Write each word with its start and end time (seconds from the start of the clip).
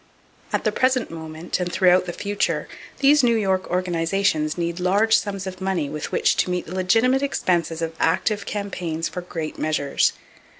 At 0.51 0.63
the 0.63 0.71
present 0.71 1.11
moment, 1.11 1.59
and 1.59 1.71
throughout 1.71 2.07
the 2.07 2.11
future, 2.11 2.67
these 3.01 3.21
New 3.23 3.35
York 3.35 3.69
organizations 3.69 4.57
need 4.57 4.79
large 4.79 5.15
sums 5.15 5.45
of 5.45 5.61
money 5.61 5.91
with 5.91 6.11
which 6.11 6.35
to 6.37 6.49
meet 6.49 6.65
the 6.65 6.73
legitimate 6.73 7.21
expenses 7.21 7.83
of 7.83 7.93
active 7.99 8.47
campaigns 8.47 9.07
for 9.07 9.21
great 9.21 9.59
measures. 9.59 10.13